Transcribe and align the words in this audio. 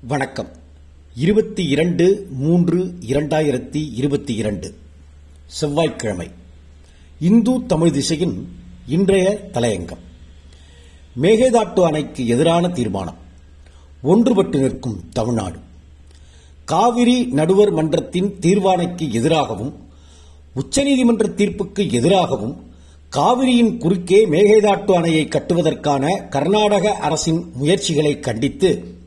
வணக்கம். 0.00 0.48
இருபத்தி 1.16 1.64
இரண்டு 1.64 2.28
மூன்று 2.30 2.84
இரண்டாயிரத்தி 3.00 3.94
இருபத்தி 3.94 4.34
இரண்டு. 4.34 4.74
செவ்வாய்க்கிழமை. 5.46 6.30
இந்து 7.20 7.66
தமிழ் 7.66 7.90
திசையின் 7.90 8.48
இன்றைய 8.86 9.48
தலையங்கம். 9.52 9.98
மேகேதாட்டு 11.22 11.82
அணைக்கு 11.82 12.26
எதிரான 12.26 12.68
தீர்மானம். 12.68 13.16
ஒன்றுபட்டு 14.04 14.58
நிற்கும் 14.58 15.08
தமிழ்நாடு. 15.12 15.58
காவிரி 16.64 17.24
நடுவர் 17.24 17.70
மன்றத்தின் 17.70 18.36
தீர்வாணைக்கு 18.40 19.12
எதிராகவும் 19.12 19.74
உச்சநீதிமன்ற 20.54 21.28
தீர்ப்புக்கு 21.28 21.92
எதிராகவும் 21.92 22.70
காவிரியின் 23.08 23.78
குறுக்கே 23.78 24.26
மேகேதாட்டு 24.26 24.92
அணையை 24.94 25.28
கட்டுவதற்கான 25.28 26.28
கர்நாடக 26.28 26.90
அரசின் 26.90 27.50
முயற்சிகளை 27.54 28.20
கண்டித்து 28.20 28.97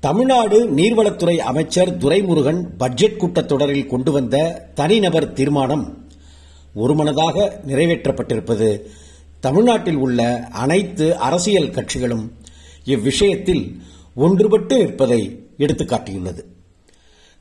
தமிழ்நாடு 0.00 0.70
நீர்வளத்துறை 0.70 1.36
அமைச்சர் 1.36 1.98
துரைமுருகன் 1.98 2.60
பட்ஜெட் 2.78 3.20
கூட்டத்தொடரில் 3.20 3.86
கொண்டு 3.86 4.12
வந்த 4.12 4.36
தனிநபர் 4.74 5.32
தீர்மானம் 5.32 6.06
ஒருமனதாக 6.74 7.60
நிறைவேற்றப்பட்டிருப்பது. 7.66 8.80
தமிழ்நாட்டில் 9.40 9.96
உள்ள 9.96 10.48
அனைத்து 10.50 11.16
அரசியல் 11.16 11.70
கட்சிகளும் 11.70 12.30
இவ்விஷயத்தில் 12.84 13.64
ஒன்றுபட்டு 14.16 14.76
நிற்பதை 14.78 15.46
எடுத்துக்காட்டியுள்ளது. 15.58 16.44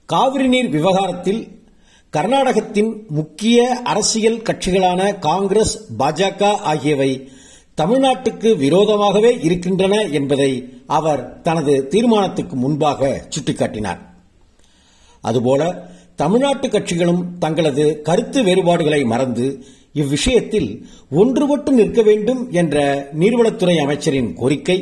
காவிரி 0.06 0.48
நீர் 0.48 0.70
விவகாரத்தில் 0.70 1.64
கர்நாடகத்தின் 2.14 3.08
முக்கிய 3.08 3.82
அரசியல் 3.84 4.42
கட்சிகளான 4.42 5.20
காங்கிரஸ் 5.20 5.94
பாஜக 6.00 6.56
ஆகியவை 6.56 7.30
தமிழ்நாட்டுக்கு 7.82 8.50
விரோதமாகவே 8.58 9.44
இருக்கின்றன 9.44 9.96
என்பதை 10.08 10.52
அவர் 10.88 11.42
தனது 11.42 11.88
தீர்மானத்துக்கு 11.88 12.56
முன்பாக 12.56 13.28
சுட்டிக்காட்டினார். 13.30 14.00
அதுபோல 15.22 15.90
தமிழ்நாட்டு 16.16 16.68
கட்சிகளும் 16.68 17.24
தங்களது 17.40 18.02
கருத்து 18.02 18.44
வேறுபாடுகளை 18.44 19.04
மறந்து 19.04 19.66
இவ்விஷயத்தில் 19.94 20.70
ஒன்றுபட்டு 21.12 21.70
நிற்க 21.70 22.02
வேண்டும் 22.02 22.52
என்ற 22.52 23.08
நீர்வளத்துறை 23.20 23.76
அமைச்சரின் 23.78 24.34
கோரிக்கை 24.34 24.78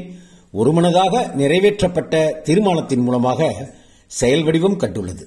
ஒருமனதாக 0.52 1.32
நிறைவேற்றப்பட்ட 1.38 2.42
தீர்மானத்தின் 2.42 3.00
மூலமாக 3.00 3.72
செயல் 4.08 4.44
வடிவம் 4.44 4.80
கண்டுள்ளது. 4.80 5.24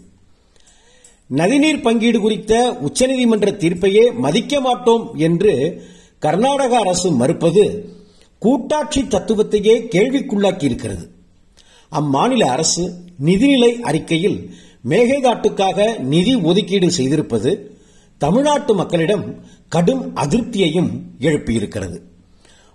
நதிநீர் 1.37 1.83
பங்கீடு 1.83 2.21
குறித்த 2.21 2.77
உச்சநீதிமன்ற 2.81 3.57
தீர்ப்பையே 3.57 4.13
மதிக்க 4.13 4.61
மாட்டோம் 4.61 5.15
என்று 5.15 5.83
கர்நாடக 6.19 6.77
அரசு 6.77 7.13
மறுப்பது 7.13 7.65
கூட்டாட்சி 8.39 9.01
தத்துவத்தையே 9.03 9.75
கேள்விக்குள்ளாக்கி 9.95 10.65
இருக்கிறது 10.65 11.11
அம்மாநில 11.93 12.45
அரசு 12.45 12.85
நிதிநிலை 13.25 13.73
அறிக்கையில் 13.81 14.39
மேகதாட்டுக்காக 14.89 15.99
நிதி 15.99 16.35
ஒதுக்கீடு 16.35 16.89
செய்திருப்பது 16.97 17.51
தமிழ்நாட்டு 18.19 18.75
மக்களிடம் 18.75 19.25
கடும் 19.69 20.17
அதிருப்தியையும் 20.17 20.91
எழுப்பியிருக்கிறது. 21.21 22.01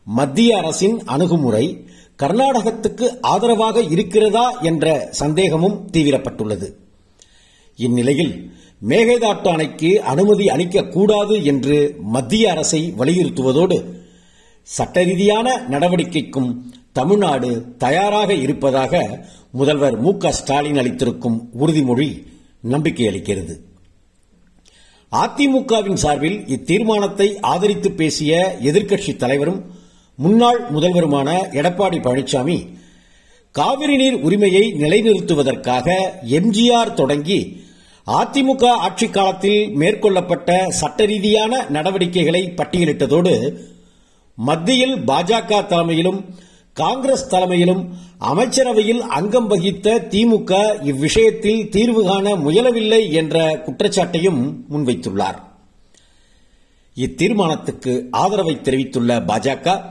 மத்திய 0.03 0.58
அரசின் 0.58 1.03
அணுகுமுறை 1.06 1.86
கர்நாடகத்துக்கு 2.19 3.17
ஆதரவாக 3.22 3.81
இருக்கிறதா 3.81 4.52
என்ற 4.62 5.09
சந்தேகமும் 5.12 5.89
தீவிரப்பட்டுள்ளது. 5.94 6.67
இந்நிலையில் 7.88 8.34
மேகதாட்டு 8.88 9.48
அணைக்கு 9.48 10.02
அனுமதி 10.04 10.46
அளிக்கக்கூடாது 10.48 11.44
என்று 11.44 11.76
மத்திய 12.00 12.52
அரசை 12.52 12.94
வலியுறுத்துவதோடு 12.98 13.78
சட்டரீதியான 14.68 15.48
நடவடிக்கைக்கும் 15.70 16.50
தமிழ்நாடு 16.94 17.50
தயாராக 17.78 18.34
இருப்பதாக 18.34 18.94
முதல்வர் 19.52 19.98
மு 20.00 20.12
க 20.18 20.32
ஸ்டாலின் 20.32 20.78
அளித்திருக்கும் 20.78 21.38
உறுதிமொழி 21.59 22.08
நம்பிக்கை 22.64 23.08
அளிக்கிறது. 23.08 23.54
அதிமுகவின் 25.12 25.94
சார்பில் 25.94 26.38
இத்தீர்மானத்தை 26.48 27.28
ஆதரித்து 27.42 27.92
பேசிய 27.92 28.58
எதிர்க்கட்சித் 28.62 29.18
தலைவரும் 29.18 29.62
முன்னாள் 30.19 30.62
முதல்வருமான 30.74 31.30
எடப்பாடி 31.52 32.00
பழனிசாமி 32.00 32.58
காவிரி 33.56 33.96
நீர் 33.96 34.18
உரிமையை 34.22 34.63
நிலைநிறுத்துவதற்காக 34.74 35.88
எம்ஜிஆர் 36.30 36.94
தொடங்கி 36.94 37.40
அதிமுக 38.07 38.66
ஆட்சி 38.66 39.07
காலத்தில் 39.07 39.75
மேற்கொள்ளப்பட்ட 39.78 40.67
சட்ட 40.67 41.06
ரீதியான 41.06 41.66
நடவடிக்கைகளை 41.69 42.53
பட்டியலிட்டதோடு 42.56 43.59
மத்தியில் 44.35 44.95
பாஜக 44.95 45.67
தலைமையிலும் 45.67 46.25
காங்கிரஸ் 46.73 47.28
தலைமையிலும் 47.28 47.89
அமைச்சரவையில் 48.17 49.01
அங்கம் 49.01 49.47
வகித்த 49.47 50.07
திமுக 50.09 50.51
இவ்விஷயத்தில் 50.84 51.69
தீர்வு 51.69 52.06
காண 52.06 52.35
முயலவில்லை 52.35 53.12
என்ற 53.12 53.63
குற்றச்சாட்டையும் 53.66 54.63
முன்வைத்துள்ளார். 54.72 55.39
இத்தீர்மானத்துக்கு 56.95 58.07
ஆதரவை 58.12 58.62
தெரிவித்துள்ள 58.62 59.19
பாஜக 59.19 59.81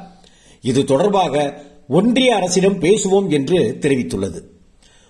இது 0.62 0.84
தொடர்பாக 0.84 1.64
ஒன்றிய 1.88 2.36
அரசிடம் 2.36 2.80
பேசுவோம் 2.80 3.28
என்று 3.28 3.76
தெரிவித்துள்ளது. 3.80 4.42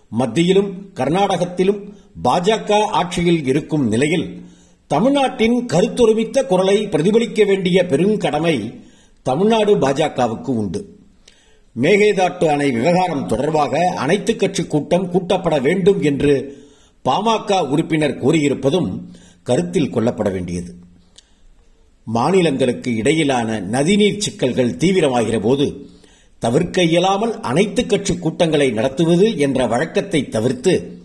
மத்தியிலும் 0.08 0.90
கர்நாடகத்திலும் 0.94 1.98
பாஜக 2.22 2.84
ஆட்சியில் 2.84 3.46
இருக்கும் 3.46 3.88
நிலையில் 3.88 4.42
தமிழ்நாட்டின் 4.86 5.66
கருத்தொருமித்த 5.66 6.46
குரலை 6.46 6.86
பிரதிபலிக்க 6.86 7.44
வேண்டிய 7.44 7.86
பெருங்கடமை 7.88 8.74
தமிழ்நாடு 9.22 9.76
பாஜகவுக்கு 9.76 10.48
உண்டு. 10.48 10.98
மேகேதாட்டு 11.76 12.46
அணை 12.46 12.70
விவகாரம் 12.70 13.26
தொடர்பாக 13.26 13.94
அனைத்து 13.96 14.36
கட்சி 14.36 14.62
கூட்டம் 14.64 15.10
கூட்டப்பட 15.10 15.58
வேண்டும் 15.58 16.02
என்று 16.02 16.62
பாமக 17.04 17.68
உறுப்பினர் 17.68 18.18
கூறியிருப்பதும் 18.18 18.90
கருத்தில் 19.42 19.92
கொள்ளப்பட 19.92 20.32
வேண்டியது. 20.32 20.74
மாநிலங்களுக்கு 22.04 22.94
இடையிலான 22.94 23.60
நதிநீர் 23.60 24.18
சிக்கல்கள் 24.18 24.76
தீவிரமாகிற 24.76 25.40
போது 25.40 25.88
தவிர்க்க 26.38 26.82
இயலாமல் 26.82 27.40
அனைத்து 27.40 27.86
கட்சி 27.86 28.18
கூட்டங்களை 28.18 28.70
நடத்துவது 28.70 29.38
என்ற 29.38 29.66
வழக்கத்தை 29.66 30.28
தவிர்த்து 30.28 30.99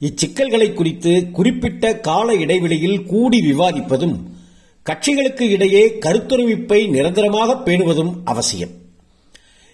இச்சிக்கல்களை 0.00 0.74
குறித்து 0.74 1.30
குறிப்பிட்ட 1.30 1.98
கால 1.98 2.34
இடைவெளியில் 2.34 3.04
கூடி 3.04 3.38
விவாதிப்பதும் 3.38 4.16
கட்சிகளுக்கு 4.82 5.40
இடையே 5.40 5.88
கருத்தொருமிப்பை 5.88 6.88
நிரந்தரமாக 6.88 7.54
பேணுவதும் 7.64 8.12
அவசியம். 8.24 8.68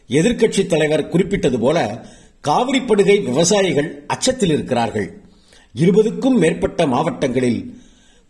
எதிர்க்கட்சித் 0.09 0.67
தலைவர் 0.67 1.09
குறிப்பிட்டது 1.09 1.59
போல 1.59 2.07
காவிரி 2.41 2.81
படுகை 2.81 3.25
விவசாயிகள் 3.25 4.05
அச்சத்தில் 4.07 4.49
இருக்கிறார்கள். 4.49 5.21
இருபதுக்கும் 5.77 6.39
மேற்பட்ட 6.39 6.87
மாவட்டங்களில் 6.87 7.81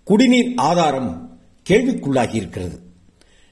குடிநீர் 0.04 0.52
ஆதாரம் 0.56 1.38
கேள்விக்குள்ளாகியிருக்கிறது. 1.70 2.78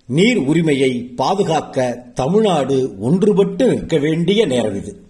நீர் 0.06 0.36
உரிமையை 0.36 1.02
பாதுகாக்க 1.02 2.04
தமிழ்நாடு 2.14 2.94
ஒன்றுபட்டு 3.02 3.68
நிற்க 3.68 3.98
வேண்டிய 3.98 4.46
நேரம் 4.46 4.76
இது. 4.76 5.00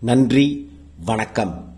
நன்றி 0.00 0.70
வணக்கம். 1.04 1.75